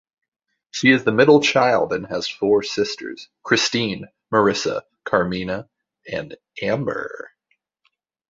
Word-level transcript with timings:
She 0.71 0.89
is 0.89 1.03
the 1.03 1.11
middle 1.11 1.41
child 1.43 1.93
and 1.93 2.07
has 2.07 2.27
four 2.27 2.63
sisters: 2.63 3.29
Christine, 3.43 4.07
Marissa, 4.33 4.81
Carmina 5.03 5.69
and 6.11 6.35
Amber. 6.59 7.29